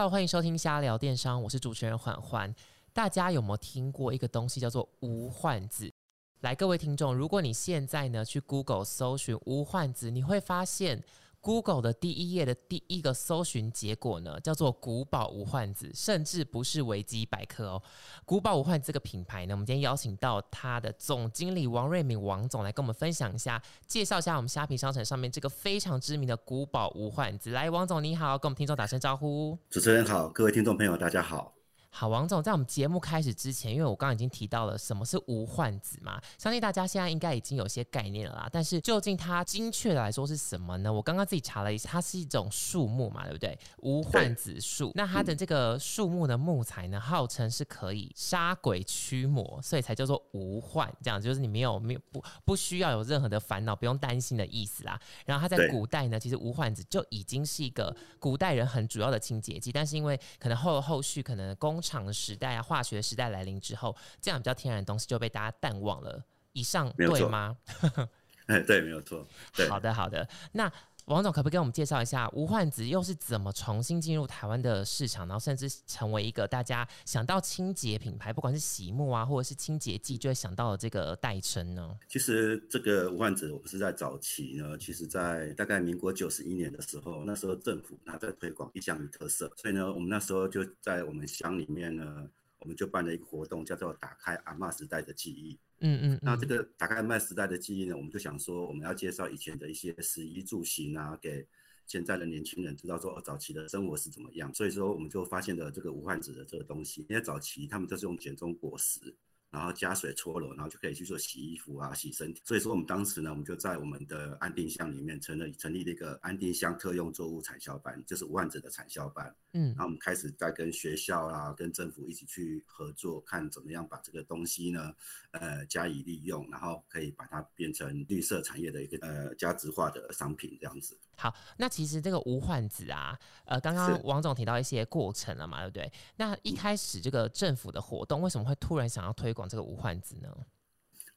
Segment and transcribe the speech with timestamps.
[0.00, 2.54] 好欢迎收听瞎聊电商，我是主持人缓缓。
[2.90, 5.92] 大家有没有听过一个东西叫做无患子？
[6.40, 11.04] 来，各位听众，如果你现在呢去 Google 搜寻无患子，你会发现
[11.42, 17.82] Google 的第一页的第一个搜寻结果呢叫做古堡无患子，甚至不是维基百科哦。
[18.24, 27.50] 古堡无患这个品牌呢，我们今天邀请到它的总经理王瑞敏王总来跟我们分享一下，介绍一下我们虾皮商城上面这个非常知名的古堡无患子。
[27.50, 29.58] 来，王总你好，跟我们听众打声招呼。
[29.70, 31.59] 主持人好，各位听众朋友大家好。
[31.92, 38.48] 好，王总，在我们节目开始之前，因为我刚刚已经提到了什么是无患子嘛，相信大家现在应该已经有些概念了啦。
[38.50, 40.90] 但是究竟它精确的来说是什么呢？
[40.90, 43.58] 我刚刚自己查了一下，它是一种树木嘛，对不对？
[43.78, 44.92] 无患子树。
[44.94, 50.90] 那它的这个树木的木材呢，号称是可以杀鬼驱魔，所以才叫做无患。
[51.02, 54.98] 这样就是你没有没有不不需要有任何的烦恼，不用担心的意思啦。
[55.26, 66.22] 然后它在古代呢，其实无患子就已经是一个古代人很主要的清洁剂，但是因为可能后后续可能工厂的时代啊，化学时代来临之后，这样比较天然的东西就被大家淡忘了。
[66.52, 67.56] 以上对吗？
[68.46, 69.24] 哎，对，没有错。
[69.68, 70.28] 好的，好的。
[70.52, 70.70] 那
[71.10, 81.98] 王总可不可以给我们介绍一下无患子又是怎么重新进入台湾的市场，然后甚至成为一个大家想到清洁品牌，不管是洗沐啊，或者是清洁剂，就会想到的这个代称呢？
[82.08, 92.28] 其实这个无患子，我们是在早期呢，其实在大概民国九十一年的时候，那时候政府他在推广一乡一特色，所以呢，我们那时候就在我们乡里面呢。
[92.60, 95.58] 我们就办了一个活动，叫做“打开阿妈时代的记忆”。
[95.80, 101.46] 嗯嗯，那这个打开阿妈时代的记忆呢，我们就想说，我们要介绍以前的一些食衣住行啊，给
[101.86, 104.52] 现在的年轻人知道说，早期的生活是怎么样。
[104.54, 109.16] 所以说，我们就发现了这个无患子的这个东西，因为早期他们都是用碱中果实。
[109.50, 112.40] 然后加水搓揉，然后就可以去做洗衣服啊、洗身体。
[112.44, 119.34] 所以说我们当时呢，我们就在我们的安定乡里面成立成立了一个安定乡特用作物产销班，就是五万者的产销班。
[119.52, 124.94] 嗯，然后我们开始在跟学校啊、跟政府一起去合作，看怎么样把这个东西呢，
[125.32, 130.96] 呃，加以利用，然后可以把它变成绿色产业的一个呃价值化的商品这样子。
[131.16, 135.92] 好，那其实这个无患子啊，呃，刚刚王总提到一些过程了嘛，对不对？
[136.16, 140.28] 那一开始这个政府的活动为什么会突然想要推广这个无患子呢？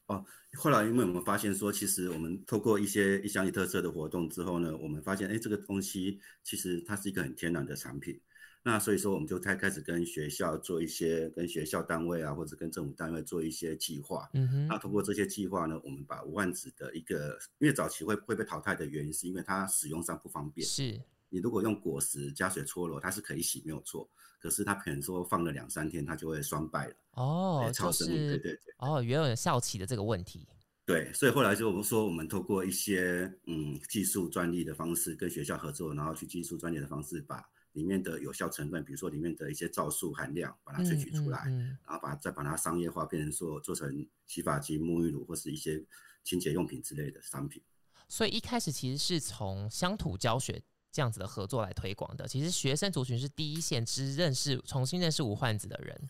[0.06, 0.24] 哦，
[0.54, 8.18] 后来因为我们发现说，其实我们透过一些一乡一特色的活动之后呢，我们发现，哎，这个东西其实它是一个很天然的产品。
[8.62, 14.26] 那所以说，我们就开开始跟学校做一些，跟学校单位啊，或者跟政府单位做一些计划。
[14.32, 14.66] 嗯哼。
[14.68, 20.66] 那通过这些计划呢，我们把无患子的一个，因为早期会会被淘汰的原因，是因为它使用上不方便。
[20.66, 20.98] 是。
[21.28, 24.08] 你如果用果实加水搓揉，它是可以洗，没有错。
[24.44, 26.94] 可是它可能说放了两三天，它就会酸败了。
[27.12, 28.10] 哦，超生物。
[28.10, 28.60] 对对对。
[28.76, 30.46] 哦，原有效期的这个问题。
[30.84, 37.42] 对，所以后来就我们说，我们透过一些嗯技术专利的方式，跟学校合作，然后去技术专利的方式把。
[37.72, 41.40] 里面的有效成分，比如说里面的一些皂素含量，把它萃取出来，
[41.84, 45.84] 然后把再把它商业化，变成说做成洗发精、沐浴乳或是一些
[46.22, 47.60] 清洁用品之类的商品。
[48.08, 50.62] 所以一开始其实是从乡土教学
[50.94, 52.28] 这样子的合作来推广的。
[52.28, 56.08] 其实学生族群是第一线之认识、重新认识无患子的人。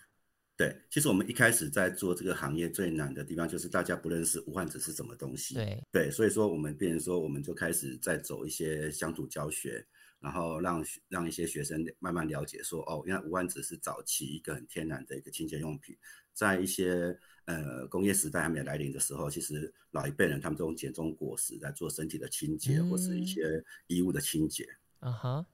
[0.57, 5.55] 对，其实我们一开始在做这个行业最难的地方，就是大家不认识无患子是什么东西。
[5.55, 9.87] 对对，所以说我们变成说，我们就开始在走一些乡土教学。
[10.21, 15.95] 然后让让一些学生慢慢了解，说哦，原来无患子是早期一个很天然的一个清洁用品，
[16.33, 24.67] 在一些呃工业时代还没有来临的时候，其实老一辈人他们都用碱中果实来做身体的清洁，或是一些衣物的清洁。
[25.01, 25.47] 嗯哼，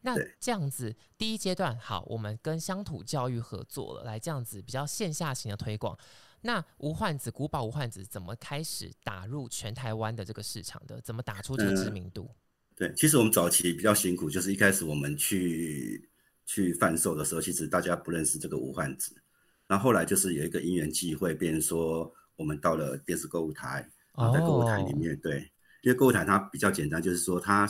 [0.00, 5.98] 那这样子第一阶段好，我们跟乡土教育合作了，来这样子比较线下型的推广。
[6.46, 11.00] 那无患子古堡无患子怎么开始打入全台湾的这个市场的？
[11.00, 12.30] 怎么打出这个知名度？
[12.76, 16.06] 对，其实我们早期比较辛苦，就是一开始我们去
[16.44, 19.14] 去贩售的时候，其实大家不认识这个无患子，
[19.66, 25.38] 然后后来就是有一个因缘际会，变成说我们到了电视购物台，然后在购物台里面，对，
[25.82, 27.68] 因为购物台它比较简单，就是说它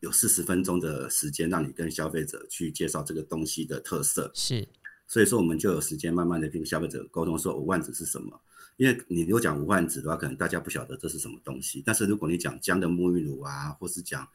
[0.00, 4.66] 有四十分钟的时间让你跟消费者去介绍这个东西的特色，是，
[5.06, 8.40] 所以说我们就有时间慢慢的跟消费者沟通说五万子是什么。
[8.76, 11.82] 因为你如果讲无患子的话，可能大家不晓得这是什么东西。
[11.86, 14.28] 但是如果你讲姜的沐浴乳啊，或是讲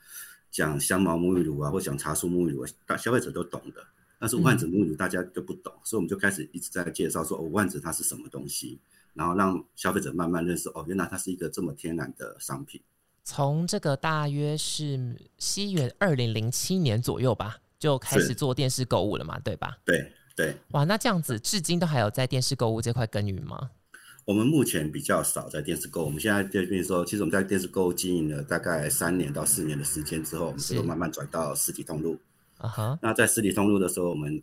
[0.49, 3.85] 讲香茅沐浴乳啊，或讲茶树沐浴乳，大消费者都懂的。
[4.21, 8.79] 但是无患子沐浴乳大家就不懂，所以我们就开始一直在介绍说哦，万子它是什么东西，
[9.15, 12.79] 然后让消费者慢慢认识哦，原来它是一个这么天然的商品。
[13.23, 19.79] 从这个大约是西元二零零七年左右吧，就开始做电视购物了嘛，对吧？
[19.83, 20.55] 对对。
[20.73, 23.71] 哇，那这样子至今都还有在电视购物这块耕耘吗？
[24.25, 32.19] 我们目前比较少在电视购，我们现在就比如说，其实我们在电视购经营了大概三年到四年的时间之后，我们就慢慢转到实体通路。
[32.61, 34.41] 啊哈，那在实体通路的时候，我们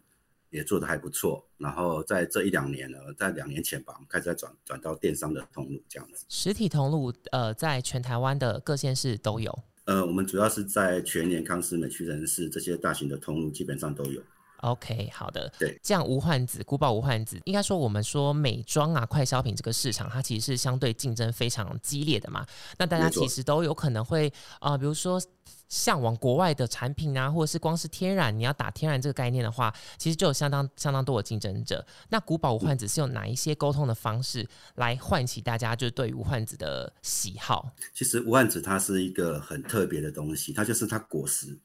[0.50, 1.44] 也做的还不错。
[1.56, 6.24] 然后在这一两年呢，在两年前吧，我们开始在转转到电商的通路这样子。
[6.28, 9.56] 实体通路呃，在全台湾的各县市都有。
[9.84, 14.20] 呃，我们主要是在全年康斯美屈臣氏这些大型的通路基本上都有。
[14.58, 22.46] OK，好的，对，这样无患子、古堡无患子，应该说我们说美妆啊、快消品这个市场，它其实是相对竞争非常激烈的嘛。
[22.78, 24.28] 那大家其实都有可能会
[24.58, 25.20] 啊、呃比如说
[25.68, 31.84] 向往国外的产品啊，或者是光是天然，你要打天然这个概念的话，其实就有相当相当多的竞争者。
[32.08, 37.70] 那古堡无患子是用哪一些沟通的方式来唤起大家就是对于无患子的喜好？
[37.94, 41.58] 其实无患子它是一个很特别的东西，它就是它果实，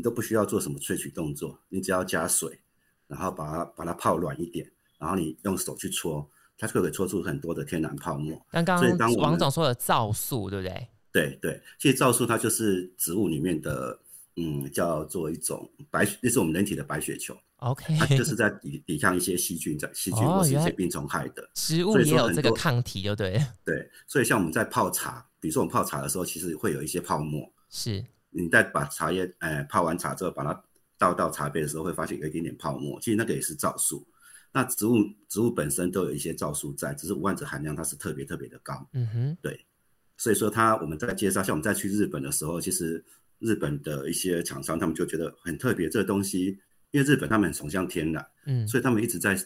[0.00, 2.58] 你都不需要做什么萃取动作，你只要加水，
[3.06, 4.66] 然后把它把它泡软一点，
[4.98, 6.26] 然后你用手去搓，
[6.56, 8.40] 它就可以搓出很多的天然泡沫。
[8.50, 10.88] 刚刚所以当我们王总说的皂素，对不对？
[11.12, 13.98] 对对，其实皂素它就是植物里面的，
[14.36, 21.46] 嗯，叫做一种白，那是我们人体的白血球，OK，它就是在抵抵抗一些细菌在细菌或是一些病虫害的。
[21.52, 27.46] 植物也有这个抗体，就对，对，所以像我们在泡茶，比如说我们泡茶的时候，其实会有一些泡沫。
[27.68, 30.64] 是你在把茶叶，呃，泡完茶之后，把它
[30.96, 34.06] 倒到茶杯的时候，会发现有一点点泡沫，其实那个也是皂素。
[34.52, 34.96] 那植物
[35.28, 38.88] 植物本身都有一些皂素在，只是无患子含量它是特别特别的高。
[38.92, 39.64] 嗯哼，对
[40.16, 43.04] 所以说它我们在介绍，像我们在去日本的时候，其实
[43.38, 46.58] 日本的一些厂商他们就觉得很特别，这个东西，
[46.90, 49.38] 因为日本他们很崇尚天然，嗯，所以他们一直在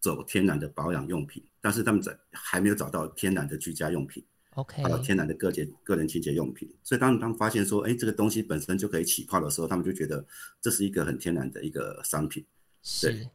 [0.00, 4.24] 走天然的保养用品，但是他们在还没有找到天然的居家用品。
[4.54, 6.70] OK，还有天然的个洁个人清洁用品。
[6.82, 10.24] 所以当他们发现说，哎，这个东西本身就可以起泡的时候，他们就觉得
[10.60, 12.44] 这是一个很天然的一个商品。
[12.82, 13.28] 是。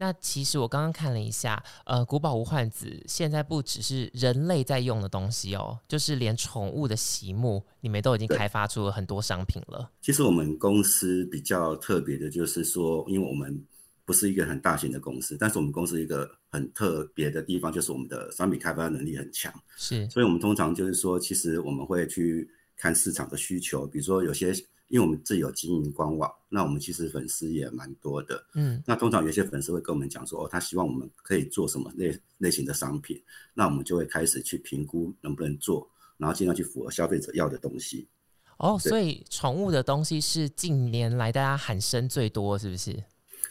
[0.00, 9.90] 那其实我刚刚看了一下，呃，古堡无患子现在不只是人类在用的东西哦，就是连宠物的席木，你们都已经对开发出了很多商品了。
[10.00, 13.60] 其实我们公司比较特别的就是说，因为我们
[14.08, 19.52] 不是一个很大型的公司，但是我们公司一个很特别的地方就是我们的商品开发能力很强。
[19.76, 24.50] 是，所以我们通常就是说，其实我们会去看市场的需求，比如说有些，
[24.88, 28.42] 因为我们自己有经营官网，那我们其实粉丝也蛮多的。
[28.54, 33.22] 嗯，那通常有些粉丝会跟我们讲说，哦，他希望我们可以做什么类类型的商品，
[33.52, 38.08] 那我们就会开始去评估能不能做，然后尽量去符合消费者要的东西。
[38.56, 43.04] 哦，所以宠物的东西是近年来大家喊声最多，是不是？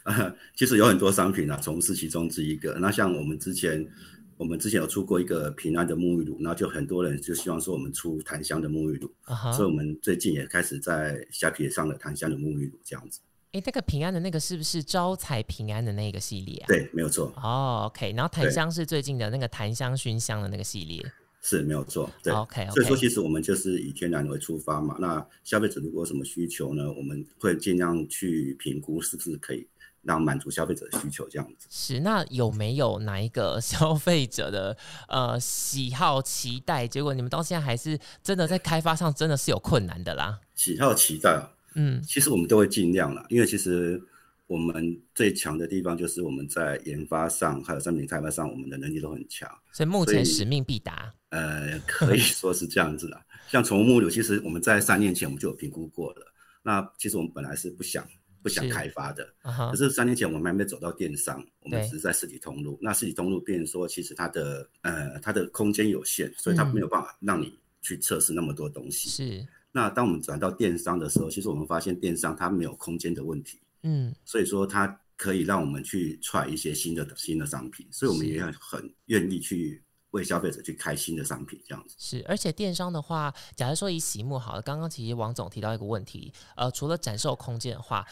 [0.07, 2.73] 呃， 其实有很多商品啊，宠物是其中之一个。
[2.79, 3.87] 那像我们之前，
[4.37, 13.19] 我们之前有出过一个平安的沐浴乳，那就很多人就希望说我们出檀香的沐浴乳，啊哈所以，我们最近也开始在虾皮上了檀香的沐浴乳这样子。
[13.51, 16.67] 哎，那个平安的那个是不是招财平安的那个系列啊？
[16.67, 21.03] 对，没有错，哦，OK，然后檀香是最近的那个檀香熏香的那个系列。
[21.39, 22.09] 是没有错。
[22.21, 24.97] 对 OK，OK 所以说其实我们就是以天然为出发嘛。
[24.99, 29.65] 那消费者如果有什么需求呢，我们会尽量去评估是不是可以
[30.07, 31.67] 让满足消费者的需求这样子。
[31.69, 34.75] 是，那有没有哪一个 消费者的
[35.09, 36.87] 呃喜好期待？
[36.87, 40.39] 结果你们到现在还是真的在开发上真的是有困难的啦。
[40.55, 44.01] 喜好期待啊，嗯，其实我们都会尽量啦，因为其实
[44.47, 49.49] 我们最强的地方就是我们在研发上还有商品开发上，我们的能力都很强。
[49.73, 51.13] 所以目前使命必达。
[51.31, 53.21] 呃，可以说是这样子的。
[53.51, 56.33] 像宠物沐浴乳，其实我们在三年前我们就有评估过了。
[56.63, 58.05] 那其实我们本来是不想
[58.41, 62.77] 不想开发的，可，是三年前我们还没走到电商，我们只是在实体通路。
[62.81, 66.73] 那实体通路变成说，其实它的呃它的空间有限，所以它嗯。
[66.73, 69.09] 没有办法让你去测试那么多东西。
[69.09, 81.95] 是，那当我们转到电商的时候，其实我们发现电商它没有空间的问题，嗯，所以说它可以让我们去 try 一些新的新的商品，所以我们也很很愿意去为消费者去开新的商品这样子。
[81.97, 88.05] 是，而且电商的话，假如说以洗木好了，刚刚其实王总提到一个问题，呃，除了展售空间的话，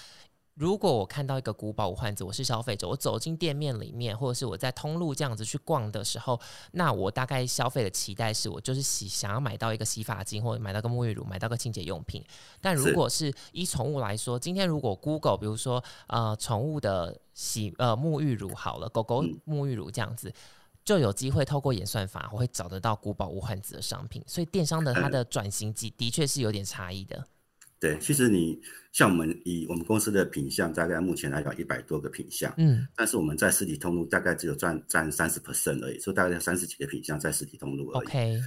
[0.55, 6.39] 如果我看到一个古堡无患子，我是消费者，我走进店面里面，或者是我在通路这样子去逛的时候，
[6.71, 12.23] 那我大概消费的期待是我就是洗想要买到一个洗发精，或者买到个沐浴乳，买到个清洁用品。
[12.61, 20.33] 但如果是以宠物来说，今天如果 Google 比如说呃宠物的洗呃沐浴乳好了，狗狗嗯沐浴乳这样子。
[20.85, 27.27] 就有机会透过演算法，我会找得到古堡无患子的商品，所以电商的它的转型机的确是有点差异的。
[27.77, 28.61] 对，其实你
[28.91, 38.05] 像我们以我们公司的品项，大概目前来讲一百多个品项，嗯，但是我们在实体通路大概只有占占三十 percent 而已，所以大概三十几个品项在实体通路而已。
[38.05, 38.41] OK，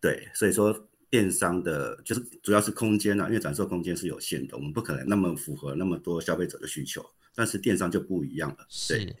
[0.00, 8.66] 对，所以说电商的就是主要是空间啊，因为展售空间是有限的，我们不可能那么符合那么多消费者的需求，但是电商就不一样了。
[8.88, 9.16] 对是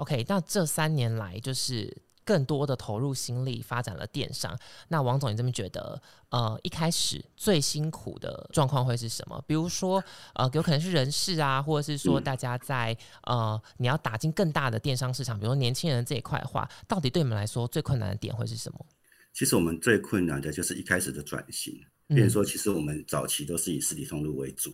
[0.00, 0.24] OK。
[0.28, 4.58] 那这三年来，就是更多的投入心力发展了电商。
[4.88, 6.00] 那王总，你这么觉得？
[6.30, 9.42] 呃，一开始最辛苦的状况会是什么？
[9.48, 10.02] 比如说，
[10.34, 18.86] 呃，有可能是人事啊，或者是说大家在呃，你要打进更大的电商市场，比如说年轻人这一块的话，到底对你们来说最困难的点会是什么？
[19.32, 21.74] 其实我们最困难的就是一开始的转型。
[22.06, 24.72] 比如说，其实我们早期都是以实体通路为主，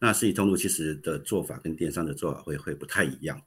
[0.00, 3.40] 那实体通路其实的做法跟电商的做法会会不太一样。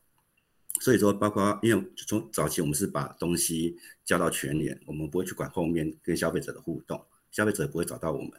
[0.80, 8.32] 所以说，包括因为从早期我们是把东西交到全联，我们不会去管后面跟消费者的互动，消费者不会找到我们。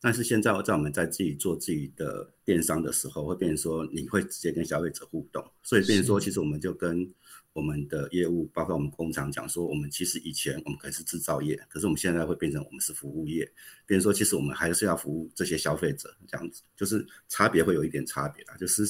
[0.00, 7.10] 但是现在在我们在自己做自己的电商的时候，会变成说你会直接跟消费者互动，所以变成说其实我们就跟。
[7.56, 13.50] 我们的业务，包括我们工厂讲说，我们其实以前我们可能是制造业，可是我们现在会变成我们是服务业。
[13.86, 18.82] 比如说，其实我们还是要服务这些消费者，这样子，就是差别会有一点差别啦，就是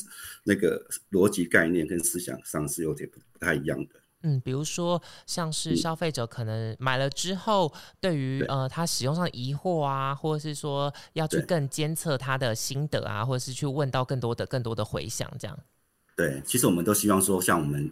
[0.42, 3.94] 那个逻辑概念跟思想上是有点不不太一样的。
[4.22, 15.56] 嗯，比如说像是消费者可能买了之后，对于呃他使用上疑惑啊，或者是说要去更监测他的心得啊，或者是去问到更多的更多的回响，这样。
[16.16, 17.88] 对，其实我们都希望说，像我们。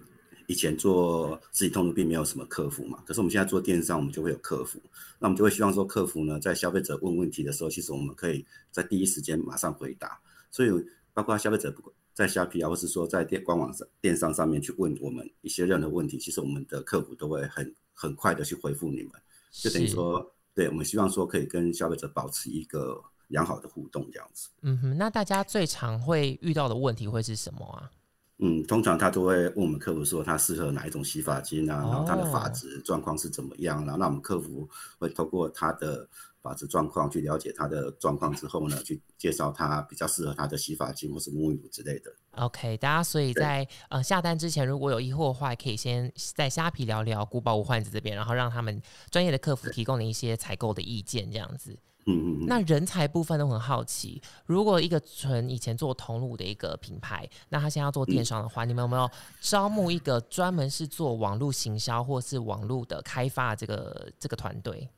[0.46, 4.80] 以前做自己通路并没有什么客服嘛，可是我们现在做电商，我们就会有客服。
[5.18, 10.20] 那我们就会希望说，客服呢，在消费者问问题的时候，其实我们可以在第一时间马上回答。
[10.50, 10.70] 所以，
[11.12, 11.74] 包括消费者
[12.12, 19.12] 在虾皮啊，或是说在电官网上、电商上面去问我们一些任何问题，其实我们的客服都会很很快的去回复你们。
[19.50, 24.48] 就等于说，对我们希望说可以跟消费者保持一个良好的互动这样子。
[24.62, 27.90] 嗯哼，那大家最常会遇到的问题会是什么啊？
[28.38, 36.08] 嗯，通常他都会问我们客服说他适合哪一种洗发精啊，然后他的发质状况是怎么样，然后那我们客服会透过他的
[36.42, 42.12] 发质状况去了解他的状况之后呢，去介绍他比较适合他的洗发精或是沐浴乳之类的。
[42.32, 51.78] OK，大家所以在呃下单之前如果有疑惑的话，可以先在虾皮聊聊古宝无患子这边，然后让他们专业的客服提供你一些采购的意见，这样子。
[52.06, 64.88] 嗯嗯那人才部分都很好奇，如果一个纯以前做同路的一个品牌，那他现在要做电商的话，你们有没有招募一个专门是做网络行销或是网络的开发这个这个团队？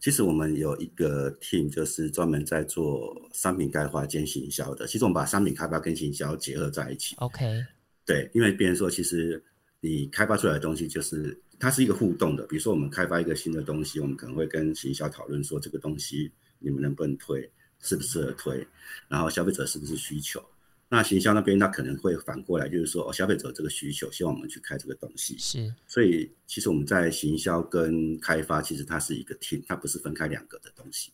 [0.00, 4.86] 其实我们有一个 team，就是专门在做商品开发兼行销的。
[4.86, 7.14] 其实我们把商品开发跟行销结合在一起。
[7.20, 7.64] OK，
[8.04, 9.42] 对，因为别人说，其实
[9.88, 11.38] 你开发出来的东西就是。
[11.56, 17.48] 它是一个互动的，比如说我们开发一个新的东西，我们可能会跟行销讨论说这个东西你们能不能推，
[17.78, 18.66] 适不适合推，
[19.08, 20.44] 然后消费者是不是需求，
[20.88, 31.12] 那行销那边他可能会反过来就是说哦消费者这个需求，希望我们去开这个东西，是，所以其实我们在行销跟开发其实它是一个 team，它不是分开两个的东西。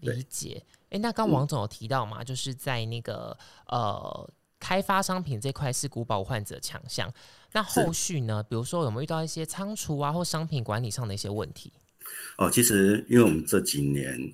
[0.00, 3.36] 理解，哎，那刚王总有提到嘛，就是在那个
[3.66, 4.28] 呃。
[4.62, 7.12] 开发商品这块是古堡患者强项，
[7.50, 8.40] 那后续呢？
[8.44, 11.72] 比如说有没有遇到一些仓储啊或商品管理上的一些问题？
[12.38, 14.32] 哦，其实因为我们这几年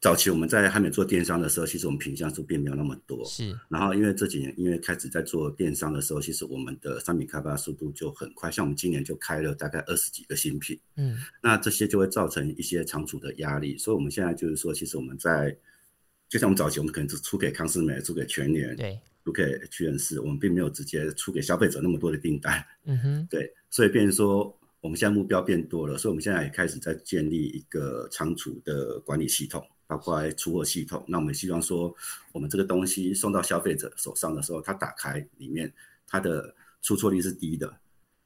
[0.00, 3.24] 早期我们在还没做电商的时候，其实我们品相数并没有那么多。
[3.24, 10.78] 是，然后因为这几年因为开始在做电商的时候，其实我们的商品开发速度就很快，像我们今年就开了大概二十几个新品。
[10.94, 15.56] 嗯，那这些就会造成一些仓储的压力，所以我们现在就是说，其实我们在
[16.28, 18.74] 就像我们早期我们可能只出给康斯美、出给全联。
[18.76, 18.98] 对。
[19.26, 22.64] 不可以去人事，我们并没有直接出给消费者那么多的订单。
[22.84, 31.04] 嗯哼，对，所以变成说，我们现在目标变多了，所以我们现在也开始在建立一个仓储的管理系统，包括出货系统。
[31.08, 31.92] 那我们希望说，
[32.30, 35.74] 我们这个东西送到消费者手上的时候，他打开里面，
[36.06, 37.76] 它的出错率是低的。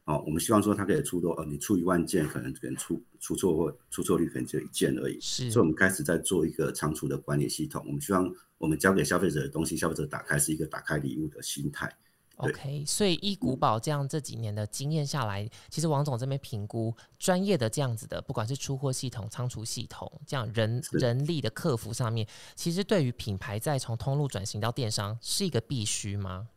[0.05, 5.21] 哦，我们希望说，它可以出多，呃，你出一万件，可能可能出出错或出错率可能就一件而已。
[5.21, 7.83] 是，所以我们开始在做一个仓储的管理系统。
[7.87, 8.33] 我们希望。
[8.61, 11.91] 我们交给消费者的东西，消费者打开是一个打开礼物的心态。
[12.37, 26.51] OK，所以依古堡这样这几年的经验下来，其实王总这边评估专业的这样子的，不管是出货系统、仓储系统，这样人人力的客服上面，其实对于品牌在从通路转型到电商是一个必须吗？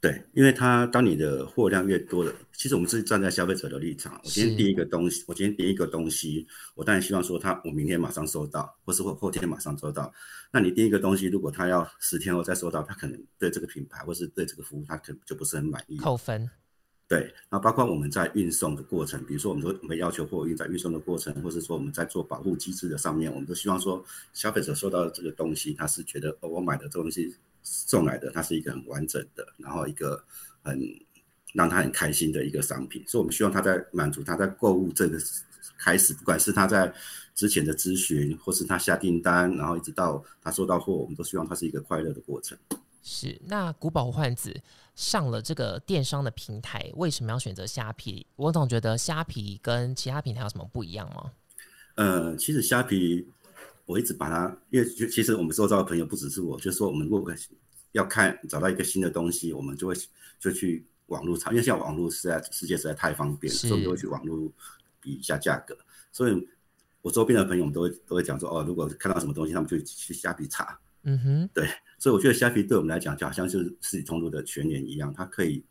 [0.00, 4.14] 对，因为它当你的货量越多了，其实我们是站在消费者的立场。
[4.22, 10.12] 我今天订一个东西，我今天订一个东西，我当然希望说他我明天马上收到，或是或后天马上收到。
[10.52, 16.48] 那你订一个东西，如果他要十天后再收到，他可能对这个品牌或是对这个服务，他可能就不是很满意，扣分。
[17.08, 27.34] 对，然后包括我们在运送的过程，比如说我们说我们要求货运在运送的过程，或是说我们在做保护机制的上面，我们都希望说消费者收到这个东西，他是觉得哦，我买的这东西。
[27.62, 30.22] 送来的，它是一个很完整的，然后一个
[30.62, 30.80] 很
[31.52, 35.18] 让他很开心的一个商品，所以我们希望他在满足他在购物这个
[35.78, 36.92] 开始，不管是他在
[37.34, 42.58] 之前的咨询，或是他下订单，然后一直到他收到货，我们都希望它是一个快乐的过程。
[43.02, 44.60] 是，那古堡换子
[44.94, 48.26] 上了这个电商的平台，为什么要选择虾皮？
[48.36, 51.32] 我总觉得虾皮跟其他平台有什么不一样吗？
[51.94, 53.26] 呃，其实虾皮
[53.88, 57.34] 我一直把它，因为其实我们周遭的朋友不只是我，就是说我们如果
[57.92, 59.94] 要看找到一个新的东西，我们就会
[60.38, 64.52] 就去网络查，因为现在网络实在世界实在太方便，所以我们就会去网络
[65.00, 65.74] 比一下价格。
[66.12, 66.48] 所以，
[67.00, 70.78] 我周边的朋友我们都会都会讲说，哦，如果看到什么东西，他们就去虾皮查。
[71.04, 71.66] 嗯哼，对，
[71.98, 75.64] 所以我觉得虾皮对我们来讲，就好像是实体通路的全年一样，它可以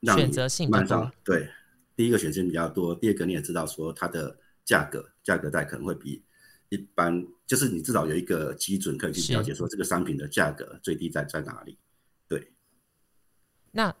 [0.00, 1.10] 让选择性慢上。
[1.24, 1.48] 对，
[1.96, 6.22] 第一个选择比较多，第二个你也知道说它的价格价格带可能会比
[6.70, 11.78] 一般，就是你至少有一个基准可以去了解说这个商品的价格最低在在哪里。
[12.26, 12.52] 对，
[13.72, 13.94] 那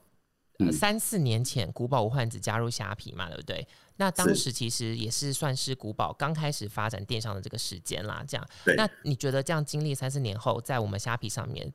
[0.72, 3.66] 三四年前古堡无患子加入虾皮嘛，对不对？
[3.96, 8.48] 那当时其实也是算是古堡刚开始发展电商的这个时间啦，这样。
[8.76, 11.72] 那你觉得这样经历三四年后，在我们虾皮上面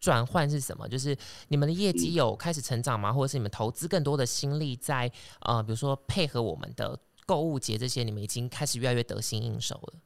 [0.00, 0.88] 转换是什么？
[0.88, 1.16] 就是
[1.48, 3.12] 你们的业绩有开始成长吗？
[3.12, 10.00] 或者是你们投资更多的心力在呃，比如说配合我们的购物节这些，你们已经开始越来越得心应手了？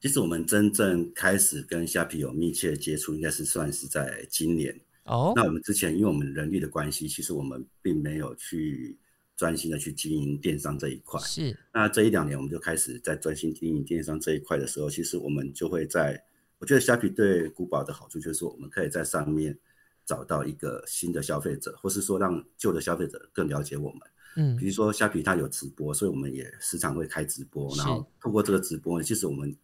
[0.00, 5.32] 其实我们真正开始跟虾皮有密切的接触，应该是算是在今年哦。
[5.36, 8.98] 那我们之前因为我们人力的关系，其实我们并没有去。
[9.36, 11.56] 专心的去经营电商这一块，是。
[11.72, 16.22] 那这一两年，我们就开始在专心经营电商这一块的时候，其实我们就会在，
[16.58, 19.58] 我觉得虾皮对古堡的好处就是，我们可以在上面
[20.04, 24.00] 找到一个新的消费者，或是说让旧的消费者更了解我们。
[24.36, 29.56] 嗯，比如说虾皮它有直播，所以我们也时常会开直播，然后透过这个直播，其实我们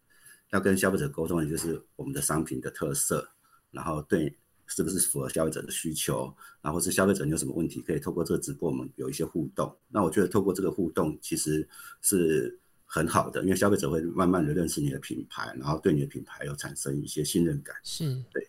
[0.51, 3.29] 要跟消费者沟通的就是我们的商品的特色，
[3.71, 4.37] 然后对。
[4.69, 6.29] 是不是符合消费者的需求？
[6.61, 9.73] 然后是消费者有什么问题，可以透过这个直播我们有一些互动。
[9.87, 11.65] 那我觉得透过这个互动其实
[12.01, 17.73] 是很好的，因为消费者会慢慢的认识你的品牌，然后对你的品牌有产生一些信任感。
[17.81, 18.45] 是对。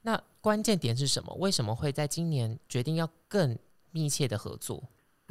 [0.00, 1.34] 那关键点是什么？
[1.34, 3.58] 为什么会在今年决定要更
[3.90, 4.82] 密切的合作？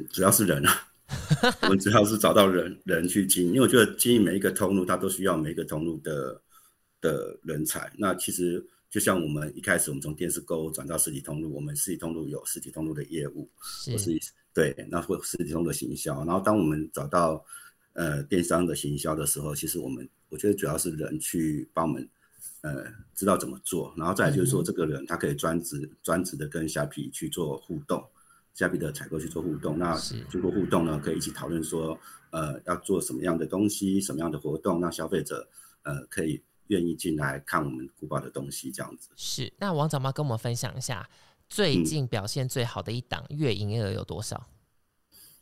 [0.08, 0.92] 主要是人啊，
[1.62, 6.40] 我们主要是找到人人去经营，因为我觉得经营每一个通路，它都需要每一个通路的
[7.00, 7.92] 的人才。
[7.96, 8.64] 那其实。
[8.90, 14.18] 就像我们一开始，我们从电视购物转到实体通路，我们实体通路有实体通路的业务，是
[14.54, 16.24] 对，那会实体通路的行销。
[16.24, 17.44] 然后当我们找到
[17.92, 22.08] 呃电商的行销的时候，其实我们我觉得主要是人去帮我们
[22.62, 28.02] 呃知道怎么做，然后再就是说这个人他可以专职专职的跟虾皮去做互动，
[28.58, 29.78] 虾皮的采购去做互动。
[29.78, 29.96] 那
[30.28, 31.98] 经过互动呢，可以一起讨论说
[32.30, 35.48] 呃要做什么样的东西，什么样的活动，让消费者
[35.82, 36.42] 呃可以。
[36.68, 39.50] 愿意进来看我们古堡的东西，这样子是。
[39.56, 41.08] 那王长妈跟我们分享一下，
[41.48, 44.50] 最近表现最好的一档月营业额有多少？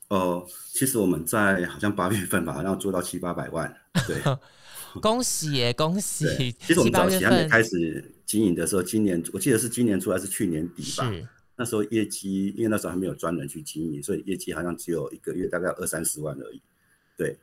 [0.07, 3.77] 哦，其实我们在好像八月份吧，好像做到七八百万。
[4.07, 4.23] 对，
[5.03, 6.53] 恭喜耶，恭喜！
[6.61, 11.13] 其实我们早期还没开始经营的时候，今年我记得是今年初还是去年底吧？
[11.57, 16.63] 那时候业绩，因为那时候还没有专人去经营，所以业绩好像只有一个月大概二三十万而已。
[17.17, 17.37] 对。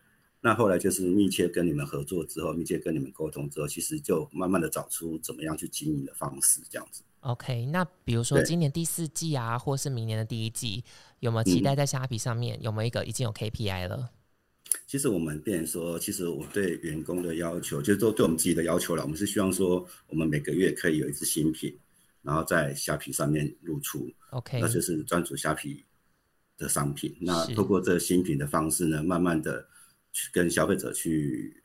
[0.45, 7.02] 那后来就是密切跟你们合作之后，密切跟你们沟通之后，其实就慢慢的找出怎么样去经营的方式，这样子。
[7.21, 10.84] OK，那比如说今年第四季啊，或是明年的第一季，
[11.21, 14.10] 有没有期待在虾皮上面有没有一个已经有 KPI 了？
[14.86, 21.73] 其实我们变说，其实我对员工的要求，就是说对我们自己的要求了，我们是希望说，我们每个月可以有一支新品，
[22.23, 24.12] 然后在虾皮上面露出。
[24.31, 25.86] OK，那就是专属虾皮
[26.57, 27.15] 的商品。
[27.21, 29.67] 那透过这新品的方式呢，慢慢的。
[30.15, 31.63] 去跟消费者去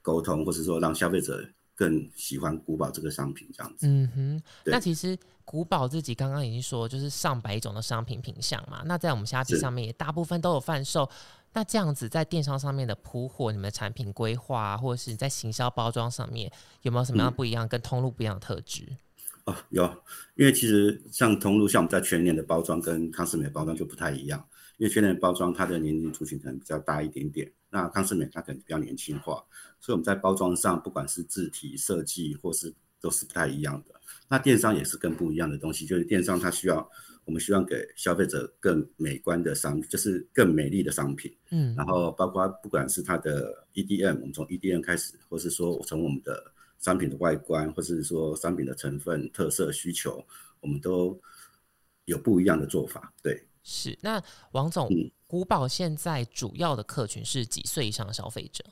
[0.00, 3.86] 沟通，或是说让消费者更喜欢古堡这个商品，这样子。
[3.86, 8.82] 嗯哼，那其实古堡自己刚刚已经说，就是上百种的商品品相嘛。
[8.86, 11.06] 那在我们虾皮上面也大部分都有贩售。
[11.52, 18.88] 那这样子在电商上面的铺货，你们的产品规划，或者是你在行销包装上面有没有什么样不一样，跟通路不一样的特质？
[19.44, 19.84] 哦，有，
[20.36, 24.46] 因为其实像通路，像我们在全年的包装跟康斯美包装就不太一样。
[24.78, 27.50] 因为全年的包装它的年龄族群可能比较大一点点。
[27.70, 29.34] 那康斯美它可能比较年轻化，
[29.80, 33.94] 所以我们在包装上，不管是字体设计或是都是不太一样的。
[34.28, 36.90] 那电商也是更不一样的东西，就是电商它需要，
[37.24, 41.32] 我们希望给消费者更美观的商，就是更美丽的商品。
[41.50, 50.22] 嗯，然后包括不管是它的 EDM，我们从 EDM 开始，或是说我从我们的商品的外观，或是说商品的成分特色需求，
[50.60, 51.18] 我们都
[52.04, 53.10] 有不一样的做法。
[53.22, 53.98] 对，是。
[54.02, 54.90] 那王总。
[55.32, 58.62] 古堡现在主要的客群是几岁以上的消费者？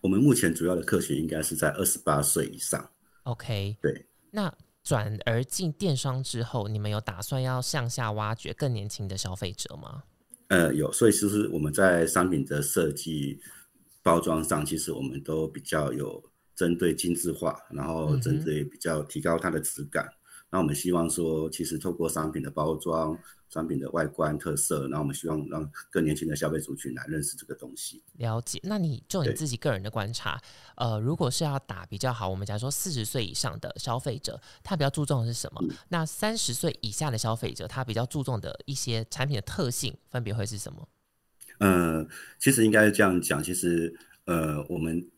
[0.00, 2.88] 我们目前主要的客群应该是在二十八岁以上。
[3.24, 4.06] OK，对。
[4.30, 10.04] 那转而进电商之后，你们有打算要向下挖掘更年轻的消费者吗？
[10.46, 10.92] 呃，有。
[10.92, 13.40] 所以其实我们在商品的设计、
[14.00, 16.22] 包装上，其实我们都比较有
[16.60, 20.06] 针对精致化，然后针对比较提高它的质感，
[20.50, 23.18] 那我们希望说，其实透过商品的包装、
[23.48, 28.02] 商品的外观特色，然后我们希望让更年轻的消费族群来认识这个东西。
[28.18, 28.60] 了解。
[28.62, 30.38] 那你就你自己个人的观察，
[30.76, 35.64] 呃，如果是要打比较好，我们假如说四十岁以上的消费者，他比较注重的是什么？
[35.88, 40.86] 那三十岁以下的消费者，他比较注重的一些产品的特性，分别会是什么？
[41.60, 42.06] 呃，
[42.38, 43.94] 其实应该是这样讲，其实
[44.26, 45.08] 呃，我们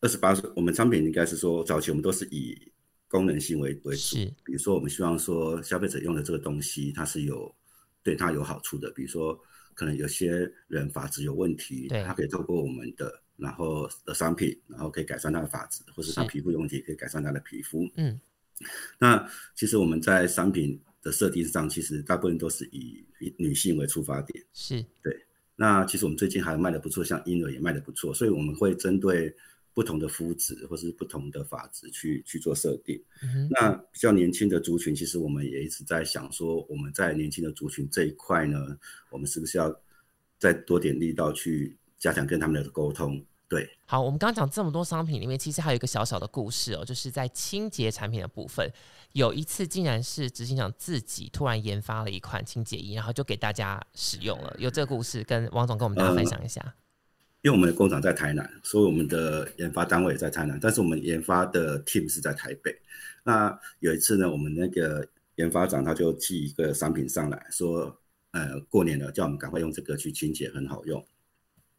[0.00, 2.56] 二十八岁，我们商品应该是说，早期我们都是以
[3.08, 4.24] 功能性为为主，是。
[4.44, 7.54] 比如说我们希望说消费者用的这个东西，它是有
[8.02, 9.38] 对它有好处的，比如说
[9.74, 12.02] 可能有些人发质有问题，对。
[12.02, 17.86] 他可以透过我们的然后的商品，然后可以改善他的发质，或是他皮肤有问题可以改善他的皮肤。
[17.96, 18.18] 嗯，
[18.98, 24.44] 那其实我们在商品的设定上，其实大部分都是以以女性为出发点。
[24.54, 24.82] 是。
[25.02, 25.14] 对。
[25.56, 29.34] 那其实我们最近还卖的不错，像婴儿也卖的不错，所以我们会针对
[29.80, 33.02] 不同的肤质或是不同的发质去去做设定。
[33.22, 38.58] 嗯那比较年轻的族群，其实我们也一直在想说，我们在年轻的族群这一块呢，
[39.08, 39.74] 我们是不是要
[40.38, 43.24] 再多点力道去加强跟他们的沟通？
[43.48, 48.70] 对，好，我们刚刚讲这么多商品里面，其实还有一个小小的故事哦，就是在清洁产品的部分，
[49.12, 54.54] 有一次竟然是执行长自己突然研发了一款清洁仪，然后就给大家使用了。
[54.58, 56.74] 有这个故事，跟王总跟我们大家分享一下。
[57.42, 62.74] 因为我们的工厂在台南，所以我们的研发单位也在台南，但是我们研发的 team 是在台北。
[63.22, 67.98] 那有一次呢，我们那个研发长他就寄一个商品上来说，
[68.32, 71.02] 呃，过年了，叫我们赶快用这个去清洁，很好用。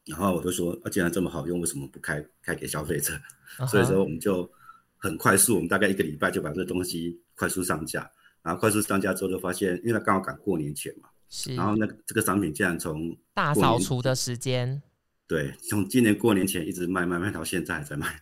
[0.05, 3.13] 然后我就说，啊，既然这么好用，为什么不开开给消费者？
[3.67, 4.49] 所以说我们就
[4.97, 8.09] 很快速，我们大概一个礼拜就把这个东西快速上架。
[8.41, 14.81] 然后快速上架之后，就发现，因为它刚好赶过年前嘛，是然后那个这个商品竟然从大年扫除的时间，
[15.31, 18.21] 对，从今年过年前一直卖卖卖到现在还在卖，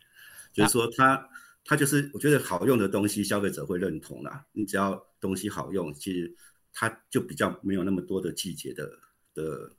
[0.54, 1.28] 就是说它
[1.65, 4.45] 它就是我觉得好用的东西，消费者会认同啦。
[4.52, 6.32] 你只要东西好用，其实
[6.72, 8.88] 它就比较没有那么多的季节的
[9.34, 9.72] 的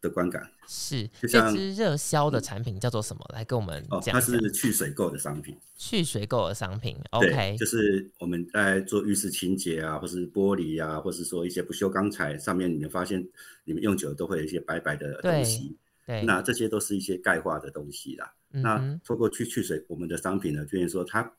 [0.00, 3.28] 的观感是这支热销的产品叫做什么？
[3.34, 4.00] 来跟我们哦。
[4.06, 13.26] 它是去水垢的商品去水垢的商品，OK，就是我们在做浴室清洁啊，或是玻璃啊，或是说一些不锈钢材上面，你们发现
[13.64, 18.32] 你们用久了都会有一些白白的东西，对，那这些都是一些钙化的东西啦。
[18.48, 21.30] 那嗯那透过去去水，我们的商品呢，就是说它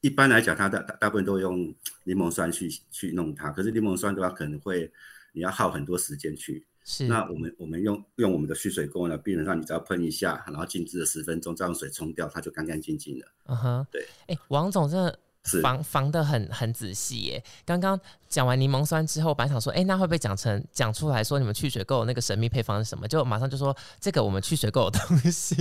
[0.00, 4.90] 一般来讲，它大大大部分都用柠檬酸去去弄它，可是柠檬酸的话，可能会
[5.32, 6.64] 你要耗很多时间去。
[6.84, 13.26] 是那我们我们用用我们的去水垢呢，病人上你只要喷一下，然后静置了十分钟，再用水冲掉，它就干干净净了。
[13.44, 15.18] 嗯哼，对，哎、王总真的是
[15.60, 17.44] 防防的很很仔细耶。
[17.64, 23.08] 刚刚讲完柠檬酸之后，本来想说，哎、那会不会讲成讲出来说你们去水垢那个神秘配方是什么？
[23.08, 25.56] 就马上就说这个我们去水垢的东西。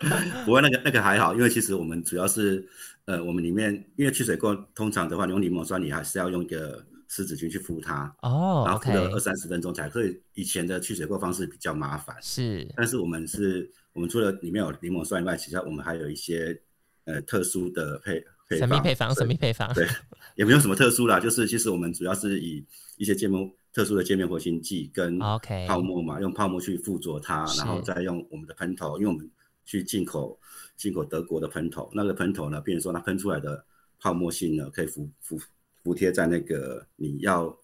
[0.44, 2.66] 不过那个那个还好，因为其实我们主要是
[3.06, 10.20] 呃，我们里面因为去水垢通常的话，你用柠檬酸，你还是要用一个湿纸巾去敷它，哦然后敷了二三十分钟才可以。
[10.34, 12.14] 以前的去水垢方式比较麻烦。
[12.20, 16.60] 是但是我们是，我们除了里面有柠檬酸以外，其实我们还有一些
[17.04, 19.72] 呃特殊的配配神秘配方，神秘配方。
[19.74, 19.86] 对，
[20.34, 22.64] 也没有什么特殊啦，就是其实我们主要是以
[22.96, 29.30] 一些界面特殊的界面活性剂跟 OK 泡沫嘛，用泡沫去附着它，然后再用我们的喷头，因为我们
[29.64, 30.38] 去进口
[30.76, 33.64] 进口德国的喷头，那个喷头呢，比如说它喷出来的
[34.00, 35.38] 泡沫性呢，可以服服
[35.82, 37.56] 服贴在那个你要。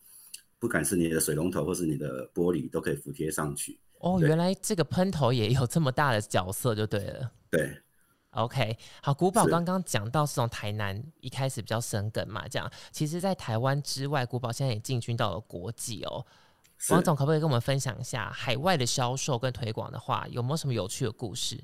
[0.61, 3.79] 不管是你的水龙头或是你的玻璃，都可以服贴上去。
[3.99, 7.31] 哦，原来这个喷头也有这么大的角色，就对了。
[7.51, 7.71] 对，
[8.35, 16.25] OK，好，古堡是刚刚讲到是从台南一开始比较生根嘛，这样，其实，在台湾之外，古堡现在也进军到了国际哦。
[16.77, 21.63] 是王总可不可以跟我们分享一下海外的销售跟推广的话，有没有什么有趣的故事？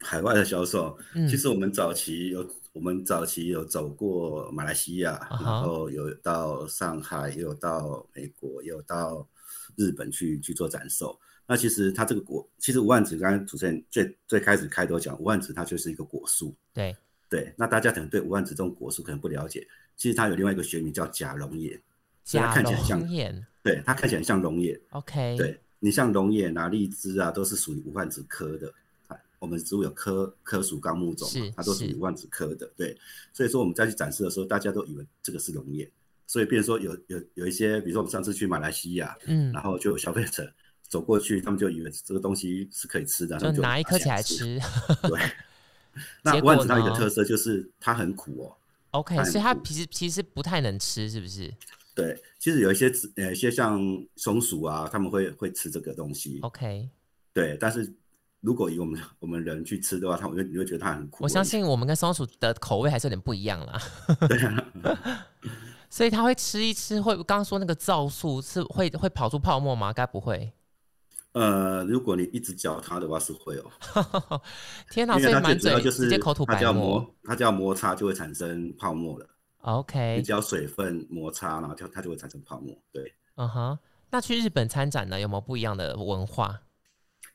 [0.00, 9.26] 海外的销售，嗯其实我们早期有，我们早期有走过马来西亚啊然后有到上海，也有到美国，也有到
[9.76, 11.18] 日本去去做展售。
[11.50, 16.54] 那其实它这个果，其实五万子刚才主持人最最开始开头讲，五万子它就是一个果树。
[16.72, 16.96] 对，
[17.28, 21.76] 对，那大家可能对五万子这种果树可能不了解，其实它有另外一个学名叫假龙眼，
[22.24, 24.80] 所以它看起来像龙眼对，它看起来像龙眼。
[24.90, 28.72] ，OK，，对你像龙眼啊、荔枝啊，都是属于无患子科的。
[29.08, 32.70] 啊我们植物有科科属纲目种嘛，它都属于是无患子科的。
[32.76, 32.96] 对，
[33.32, 35.90] 所以说我们再去展示的时候，大家都以为这个是龙眼，
[36.28, 40.48] 所以变成说有有有一些，比如说我们上次去马来西亚，嗯然，后就有消费者
[40.90, 44.58] 走过去，他们就以为这个东西是可以吃的，就拿一颗起来吃。
[44.58, 44.60] 吃
[45.08, 45.20] 对，
[46.22, 48.56] 那结无患果呢子它有一个特色就是它很苦哦。
[48.90, 51.54] ，OK，苦所以它其实其实不太能吃，是不是
[51.94, 53.80] 对，其实有一些植呃一些像
[54.16, 56.40] 松鼠啊，他们会会吃这个东西。
[56.42, 56.88] ？OK，
[57.32, 57.94] 对，但是
[58.40, 61.22] 如果以我们我们人去吃的话，它会你会觉得它很苦。
[61.22, 63.80] 我相信我们跟松鼠的口味还是有点不一样啦。
[65.88, 69.92] 所以它会吃一吃，会刚刚说那个皂素是会会跑出泡沫吗？
[69.92, 70.52] 该不会？
[71.32, 74.40] 呃，如果你一直搅它的话是会哦。
[74.90, 75.18] 天哪！
[75.18, 76.72] 因为它最所以满嘴主要就是直接口吐白沫。
[76.72, 79.26] 摩，它叫摩擦就会产生泡沫了。
[79.58, 82.76] OK，你只要水分摩擦，然后就它就会产生泡沫。
[82.92, 83.78] 对，嗯哼。
[84.10, 86.58] 那去日本参展呢，有没有不一样的文化？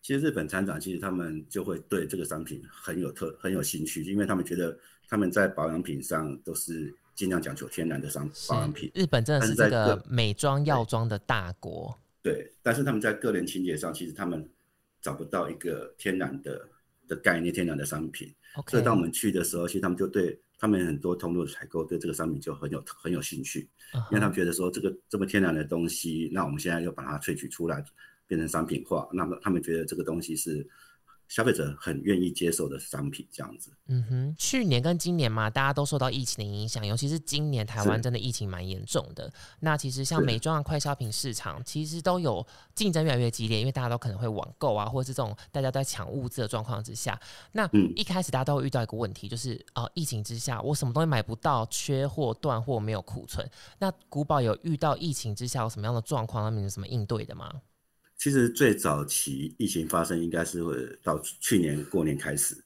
[0.01, 4.77] 其实日本参展其实他们就会对这个商品很有特很有兴趣，因为他们觉得
[5.08, 8.91] 他们在保养品上都是尽量讲求天然的商保养品。
[8.93, 11.97] 日本真的是这个美妆药妆的大国。
[12.25, 14.49] 对，但是他们在个人情节上，其实他们
[14.99, 16.67] 找不到一个天然的
[17.07, 18.33] 的概念，天然的商品。
[18.65, 27.85] 所以当我们去的时候，其实他们就对他们很多通路的采购对这个商品就很有很有兴趣，嗯因为他哼们觉得说这个这么天然的东西，那我们现在又把它萃取出来
[28.25, 30.67] 变成商品化，那么他们觉得这个东西是
[31.27, 33.71] 消费者很愿意接受的商品，这样子。
[33.88, 39.31] 嗯哼，去年跟今年嘛，大家都受到疫情的影响，尤其是今年台湾真的疫情蛮严重的。
[39.59, 47.19] 那其实像美妆的快消品市场，其实都有竞争越来越激烈，因为大家都可能会网购啊，或者是这种大家都在抢物资的状况之下。
[47.51, 53.47] 那嗯一开始大家都会遇到一个问题，就是呃，疫情之下，我什么东西买不到，缺货、断货，没有库存。
[53.79, 57.51] 那古堡有遇到疫情之下有什么样的状况，他们有什么应对的吗？
[58.25, 62.57] 其实最早期疫情发生应该是会到去年过年开始，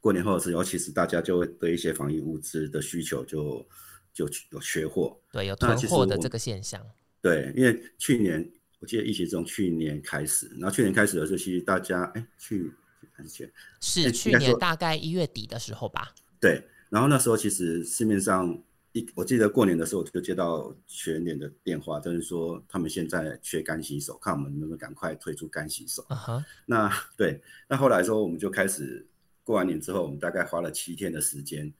[0.00, 3.66] 过年后的时候，其是大家就会对一些防疫物资的需求就
[4.12, 5.18] 就有缺货。
[5.32, 6.86] 对，有囤货的这个现象。
[7.22, 8.46] 对，因为去年
[8.80, 12.70] 我记得疫情从去年开始，然后去年开始的时候，其实大家哎去
[13.12, 13.50] 还是去
[13.80, 16.14] 是去年大概一月底的时候吧。
[16.38, 26.04] 对，然后那时候其实市面上一我记得过年的时候我就接到全年的电话，就是说他们现在缺干洗手，看我们能不能赶快推出干洗手。
[26.10, 29.06] 嗯哼，那对，那后来说我们就开始
[29.42, 31.72] 过完年之后，我们大概花了七天的时间，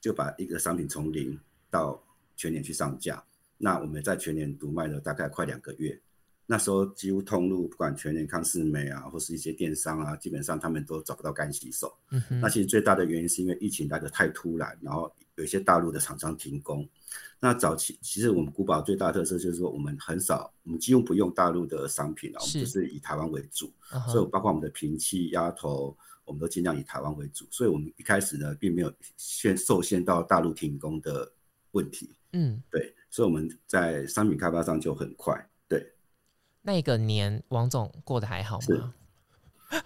[0.00, 1.38] 就把一个商品从零
[1.70, 2.02] 到
[2.34, 3.22] 全年去上架。
[3.58, 6.00] 那我们在全年独卖了大概快两个月。
[6.46, 11.94] 那时候几乎通路不管全年康士美啊，或是一些电商啊，基本上他们都找不到干洗手。
[12.10, 16.86] 嗯哼，那其实最大的原因是因为疫情来的太突然，然后有一些大陆的厂商停工。
[17.40, 23.72] 那早期其实我们古堡最大的特色就是说，我们很少，我们几乎不用大陆的商品啊，我们就是以台湾为主。
[23.92, 27.46] 嗯所以，包括我们的平气、鸭头，我们都尽量以台湾为主。
[27.50, 31.32] 所以我们一开始呢，并没有限受限到大陆停工的
[31.70, 32.10] 问题。
[32.32, 35.48] 嗯，对，所以我们在商品开发上就很快。
[35.68, 35.94] 对，
[36.60, 38.92] 那个年王总过得还好是吗？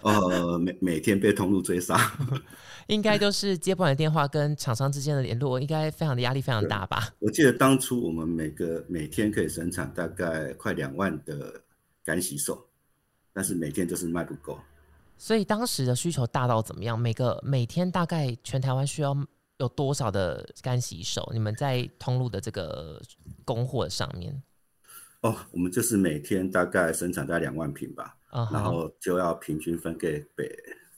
[0.01, 1.97] 呃，每每天被通路追杀。
[2.87, 7.13] 应该就是接不完的电话跟厂商之间的联络，应该非常的压力非常大吧？
[7.19, 11.61] 我记得当初我们每个每天可以生产大概快两万的
[12.03, 12.65] 干洗手，
[13.31, 14.59] 但是每天就是卖不够。
[15.17, 16.99] 所以当时的需求大到怎么样？
[16.99, 19.15] 每个每天大概全台湾需要
[19.59, 21.29] 有多少的干洗手？
[21.31, 23.01] 你们在通路的这个
[23.45, 24.43] 供货上面，
[25.21, 28.17] 哦，我们就是每天大概生产大概两万瓶吧，
[28.51, 30.49] 然后就要平均分给北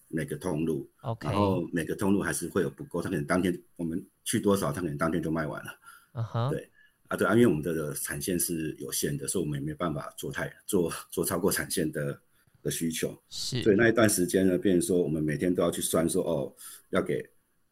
[0.08, 0.89] 每个通路。
[1.02, 5.71] ，OK，然后每个通路还是会有不够，他可能当天我们去多少，他可能当天就卖完了
[6.13, 6.69] 嗯哼，对
[7.08, 7.17] 啊。
[7.17, 12.19] 对啊，因为我们的产线是有限的，所以我们也没办法做太做做超过产线的
[12.63, 13.15] 的需求。
[13.30, 16.54] 是，所以那一段时间呢，变成说我们每天都要去算说哦，
[16.91, 17.30] 要给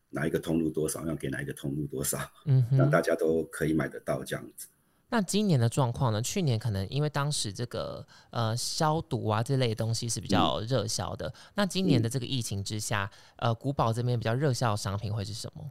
[0.10, 2.66] 哪一个通路多少，要给哪一个通路多少，嗯。
[2.72, 4.68] 让大家都可以买得到这样子。
[5.14, 6.20] 那今年的状况呢？
[6.24, 11.32] 去年可能因为当时这个呃消毒啊这类的东西是比较热销的。
[11.54, 15.70] 那今年的这个疫情之下，呃，古堡这边比较热销的商品会是什么？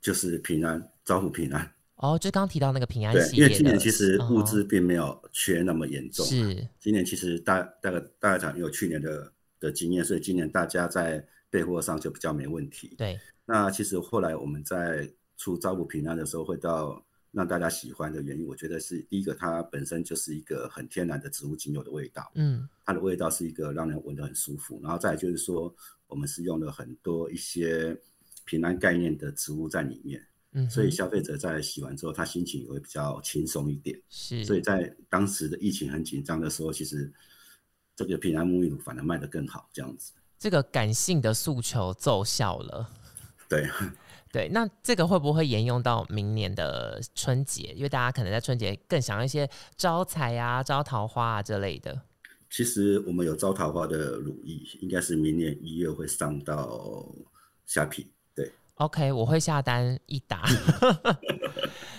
[0.00, 1.72] 就是平安，招呼平安。
[1.98, 6.26] 哦，就刚刚提到那个平安，系列，因为今年其实物资嗯并没有缺那么严重。
[6.26, 12.96] 是今年其实大大概大概场有去年的的经验，所以今年大家在备货上就比较没问题。
[12.98, 17.00] 对，那其实后来我们在出招呼平安的时候，会到
[17.36, 24.80] 让大家喜欢的原因，我觉得是第一个，它本身就是一个很天然的植物精油的味道，嗯它的味道是一个让人闻得很舒服。
[24.82, 25.72] 然后再来就是说，
[26.06, 27.94] 我们是用了很多一些
[28.46, 34.00] 平安概念的植物在里面，嗯，所以消费者在洗完之后，他心情也会比较轻松一点。
[34.08, 37.12] 是，所以在当时的疫情很紧张的时候，其实
[37.94, 40.14] 这个平安沐浴乳反而卖得更好，这样子。
[40.38, 42.90] 这个感性的诉求奏效了。
[43.48, 43.68] 对，
[44.32, 47.72] 对，那这个会不会沿用到明年的春节？
[47.74, 52.02] 因为大家可能在春节更想要一些招财啊、招桃花啊这类的。
[52.50, 57.06] 其实我们有招桃花的乳意，应该是明年一月会上到
[57.64, 58.06] 虾皮。
[58.34, 60.44] 对，OK，我会下单一打。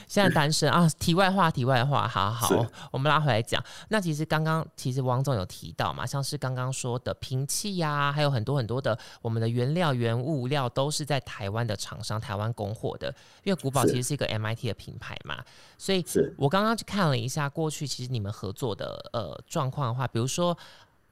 [0.08, 0.90] 现在单身啊。
[1.00, 3.64] 题外话，题外话，好好，我们拉回来讲。
[3.90, 13.14] 那其实刚刚其实王总有提到嘛，像是刚刚说的瓶器呀、还有很多很多的我们的原料、原物料都是在台湾的厂商、台湾供货的。
[13.44, 15.44] 因为古堡其实是一个 MIT 的品牌嘛，
[15.78, 20.58] 所以是我刚刚去看了一下过去其实你们合作的呃状况的话，比如说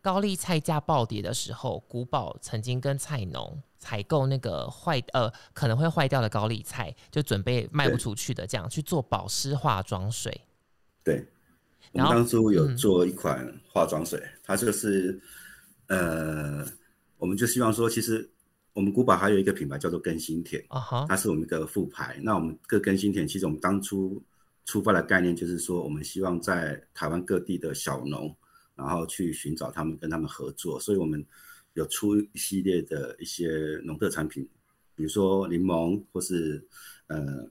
[0.05, 10.41] 高丽菜价暴跌的时候，古堡曾经跟菜农采购那个坏呃可能会坏掉的高丽菜，就准备卖不出去的，这样去做保湿化妆水。
[11.03, 11.25] 对，
[11.91, 15.19] 我们当初有嗯做一款化妆水，它就是
[15.87, 16.63] 呃，
[17.17, 18.29] 我们就希望说，其实
[18.73, 22.19] 我们古堡还有一个品牌叫做更新田，啊哈，它是我们一个副牌。
[22.21, 24.21] 那我们各更新田，其实我们当初
[24.65, 28.35] 出发的概念就是说，我们希望在台湾各地的小农，
[28.75, 30.79] 然后去寻找他们，跟他们合作。
[30.79, 31.25] 所以我们
[31.73, 34.47] 有出一系列的一些农特产品，
[34.95, 36.65] 比如说柠檬或是
[37.07, 37.49] 呃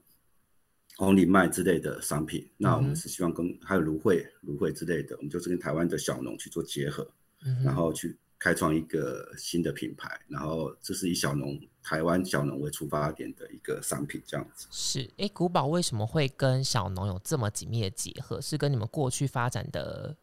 [0.97, 2.49] 红藜麦之类的商品。
[2.57, 7.07] 那我们是希望跟还有芦荟、芦荟之类的，我们就是跟台湾的小农去做结合。
[7.45, 14.67] 嗯然后去开创一个新的品牌，然后这是以小农台湾小农为出发点的一个商品，这样子。
[14.71, 18.41] 是诶，古堡为什么会跟小农有这么紧密的结合？
[18.41, 20.15] 是跟你们过去发展的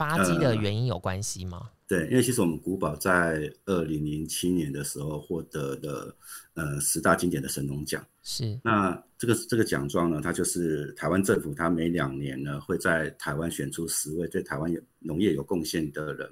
[0.00, 1.68] 发迹的呃原因有关系吗？
[1.86, 6.16] 对，因为其实我们古堡在二零零七年的时候获得的
[6.54, 8.02] 呃十大经典的神农奖。
[8.22, 16.30] 是那这个这个奖状呢，它就是台湾政府，它每两年呢会在台湾选出十位对台湾有农业有贡献的人。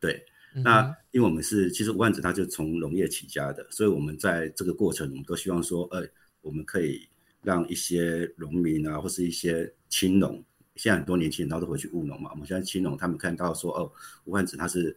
[0.00, 6.06] 对，嗯那因为我们是其实五万子他就从农业起家的，所以我们在这个过程，我们都希望说，呃，
[6.40, 7.06] 我们可以
[7.42, 10.42] 让一些农民啊，或是一些青农，
[10.76, 13.90] 现在很多年轻人他都回去务农嘛，我们现在青农他们看到说，哦，
[14.24, 14.96] 五万子他是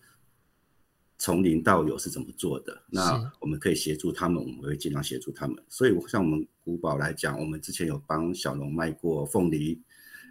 [1.19, 5.57] 从零到有是怎么做的，那我们可以协助他们，我们会尽量协助他们。
[5.67, 9.81] 所以像我们古堡来讲，我们之前有帮小农卖过凤梨，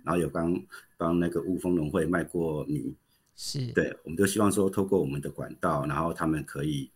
[0.04, 0.60] 然后有帮
[0.96, 2.94] 帮那个雾峰农会卖过米，
[3.34, 6.90] 是，对，我们就希望说，透过我们的管道，然后他们可以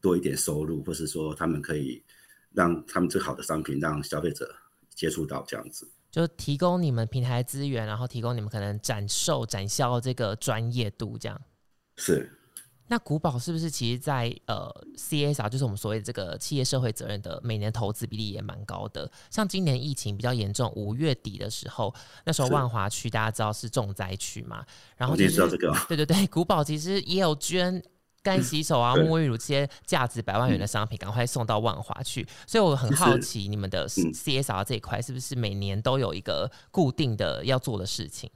[0.00, 2.02] 多一点收入，或是说他们可以
[2.52, 4.54] 让他们最好的商品让消费者
[4.90, 5.88] 接触到这样子。
[6.10, 11.40] 就提供你们平台资源，然后提供你们可能展售、展销这个专业度，这样。
[11.96, 12.30] 是，
[12.88, 19.10] 那古堡是不是其实在呃 CSR，就是我们所谓的这个企业社会责任的每年投资比例也蛮高的？
[19.30, 21.92] 像今年疫情比较严重，五月底的时候，
[22.24, 24.64] 那时候是万华区大家知道是重灾区嘛，
[24.96, 27.82] 然后我其实也知道这个哦，对对对，古堡其实也有捐
[28.26, 32.26] 干洗手啊、沐浴乳这些价值百万元的商品，赶快送到万华去。
[32.44, 38.28] 所以我很好奇，你们的嗯 CSR 这一块是不是每年都有一个固定的要做的事情？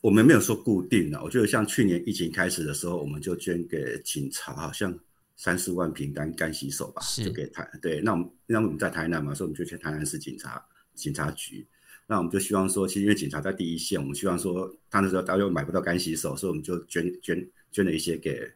[0.00, 4.96] 我们没有说固定的，我觉得像去年疫情开始的时候，我们就捐给警察，好像
[5.34, 8.00] 三四万瓶干干洗手吧，是就给台对。
[8.00, 11.66] 那我们那我们在台南嘛，所以我们就去台南市警察警察局。
[12.06, 18.46] 那我们就希望说，其实因为警察在第一线，我们希望说他那时候他又买不到干洗手，所以我们就捐捐捐了一些给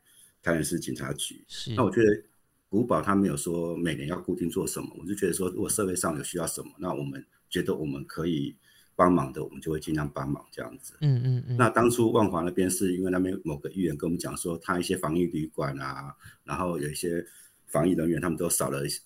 [0.42, 1.44] 台南市警察局。
[1.48, 2.22] 是那我觉得
[2.68, 8.54] 古堡他没有说每年要固定做什么，我就觉得说，如果社会上有需要什么，那我们觉得我们可以
[8.94, 10.94] 帮忙的，我们就会尽量帮忙这样子。
[11.00, 17.24] 嗯嗯嗯，那当初万华那边是因为那边某个议员跟我们讲说，他一些防疫旅馆啊，然后有一些
[17.66, 19.00] 防疫人员他们都少了一些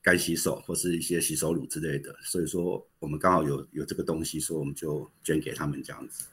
[0.00, 6.26] 干洗手或是一些洗手乳之类的，所以说我们刚好有有这个东西，所以我们就捐给他们这样子。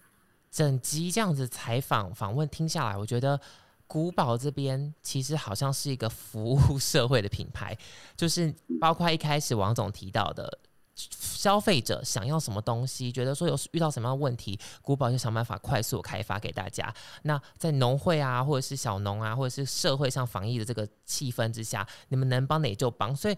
[0.51, 3.41] 整集这样子采访访问听下来，我觉得
[3.87, 7.77] 古堡这边其实好像是一个服务 社会的品牌，
[8.15, 10.59] 就是包括一开始王总提到的。
[10.97, 16.91] 消费者想要什么东西，觉得说有遇到什么样的问题，古堡就想办法快速开发给大家。
[17.23, 23.13] 那在农会啊，或者是小农啊，或者是社会上防疫的这个气氛之下，你们能帮的也就帮。
[23.13, 23.37] 所以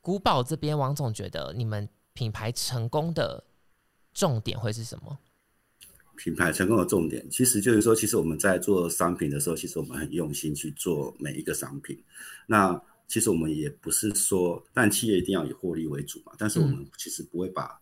[0.00, 3.42] 古堡这边，王总觉得你们品牌成功的
[4.14, 5.18] 重点会是什么？
[6.22, 12.00] 品牌成功的重点，其实就是说，其实我们在做商品的时候，其实我们很用心去做每一个商品。
[12.46, 16.32] 那其实我们也不是说，但企业一定要以获利为主嘛。
[16.38, 17.76] 但是我们其实不会把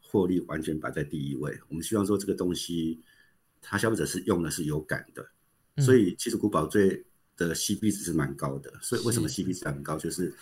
[0.00, 1.56] 获利完全摆在第一位。
[1.68, 3.00] 我们希望说，这个东西，
[3.62, 5.22] 它消费者是用的是有感的。
[5.76, 7.04] 嗯所以其实古堡最
[7.36, 8.72] 的 CP 值是蛮高的。
[8.82, 9.96] 所以为什么是 CP 值很高？
[9.96, 10.34] 就是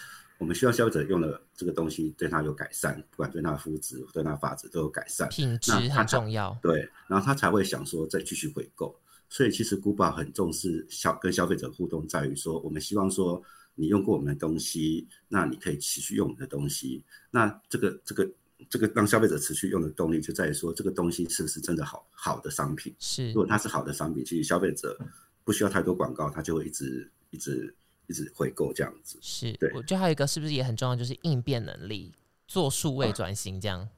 [0.43, 5.29] 我们希望消费者用了这个东西对他有改善，不管对他的肤质、对他的发质都有改善。
[5.29, 6.59] 品质那很重要。
[6.61, 8.93] 对，然后他才会想说再继续回购。
[9.29, 13.41] 所以其实古堡很重视消跟消费者互动，在于说我们希望说
[13.77, 17.01] 你用过我们的东西，那你可以持续用我们的东西。
[17.31, 18.29] 那这个这个
[18.69, 22.93] 这个让消费者持续用的动力，就在于说这个东西是不是真的好好的商品。
[22.99, 24.99] 是如果它是好的商品，其实消费者
[25.45, 27.73] 不需要太多广告，他就会一直一直
[28.07, 29.19] 一直回购这样子。
[29.21, 32.13] 是对，我觉得还有一个是不是也很重要，就是应变能力，
[32.47, 33.89] 做数位转型这样。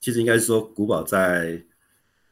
[0.00, 1.62] 其实应该是说古堡在，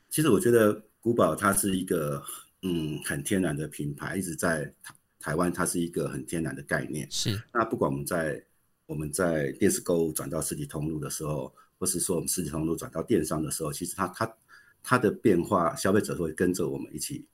[0.09, 2.23] 其实我觉得古堡它是一个
[2.63, 7.07] 嗯很天然的品牌，一直在台台湾它是一个很天然的概念。
[7.11, 8.43] 是，那不管我们在
[8.87, 14.37] 我们在电视购物转到实体通路的时候，或是说我们实体通路转到电商的时候，其实它它
[14.83, 17.27] 它的变化，消费者会跟着我们一起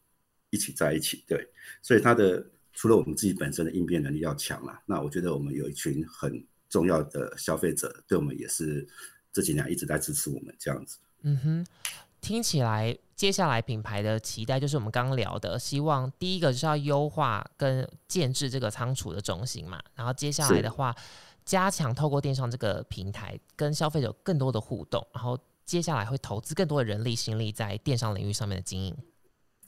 [0.51, 1.49] 一起在一起，对，
[1.81, 2.45] 所以它的
[2.75, 8.87] 除了我们自己本身的应变能力要强了，那我觉得我们有一群很重要的消费者，对我们也是
[9.33, 10.99] 这几年一直在支持我们这样子。
[11.23, 11.67] 嗯哼，
[12.21, 20.95] 听起来接下来品牌的期待就是我们刚刚聊的，希望第一个就是要优化跟建制这个仓储的中心嘛，然后接下来的话，
[21.45, 28.97] 加强透过电商这个平台跟消费者更多的互动，然后接下来会投资更多的人力心力在电商领域上面的经营。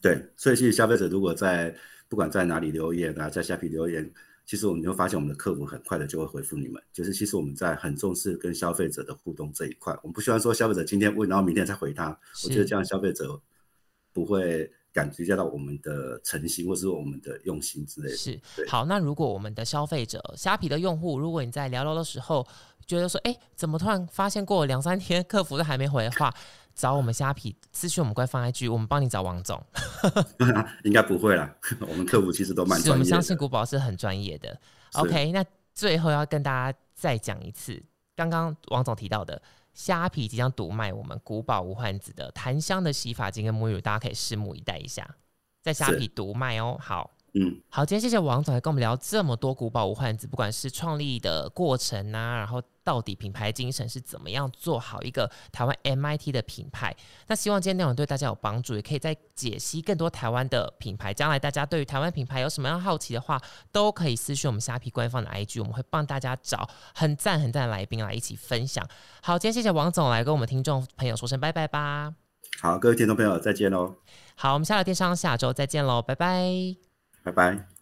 [0.07, 1.75] 对，所以其实消费者如果在
[2.09, 4.09] 不管在哪里留言啊，在虾皮留言。
[4.49, 6.81] 其实我们就发现，我们的客服很快的就会回复你们。
[6.93, 12.17] 就是其实我们在很重视跟消费者的互动这一块，我们不希望说消费者今天问，然后明天再回他。
[12.45, 13.43] 我觉得这样消费者
[14.13, 18.17] 不会感觉到我们的诚心，或是我们的用心之类的。
[18.17, 22.47] 是好，那如果我们的消费者虾皮的用户，如果你在聊聊的时候
[22.87, 26.33] 觉得说，哎，怎么突然发现过两三天客服都还没回的话，
[26.77, 29.61] 找我们虾皮私讯我们官方 IG，我们帮你找王总。
[30.85, 31.53] 应该不会啦，
[31.89, 32.93] 我们客服其实都蛮专业。
[32.93, 34.61] 我们相信古堡是很专业的。
[34.93, 35.43] OK，那
[35.75, 37.83] 最后要跟大家再讲一次，
[38.15, 39.41] 刚刚王总提到的
[39.73, 45.17] 虾皮即将独卖我们古堡无患子的檀香的洗发精跟沐浴乳，大家可以拭目以待一下，
[45.63, 46.79] 在虾皮独卖哦。
[46.79, 47.16] 好。
[47.39, 56.97] 嗯，好，今天谢谢王总来跟我们聊这么多古堡无患子，不管是创立的过程啊，然后到底品牌精神是怎么样做好一个台湾 MIT 的品牌。
[57.27, 61.13] 那希望今天内容对大家有帮助，也可以再解析更多台湾的品牌。
[61.13, 63.39] 将来大家对于台湾品牌有什么样好奇的话，
[63.71, 68.83] 都可以私讯我们虾皮官方的 IG，我们会帮大家找很赞很赞的来宾来一起分享。
[69.21, 72.15] 好，今天谢谢王总来跟我们听众朋友说声拜拜吧。
[72.63, 73.97] 好，各位听众朋友再见喽。
[74.37, 76.86] 好，我们下个电商下周再见喽，拜拜。
[77.27, 77.76] 拜拜。